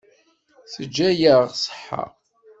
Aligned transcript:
Teǧǧa-yaɣ 0.71 1.41
ṣṣeḥḥa. 1.53 2.03